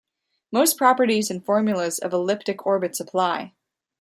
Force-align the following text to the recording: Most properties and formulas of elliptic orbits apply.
Most 0.51 0.77
properties 0.79 1.29
and 1.29 1.45
formulas 1.45 1.99
of 1.99 2.11
elliptic 2.11 2.65
orbits 2.65 2.99
apply. 2.99 3.53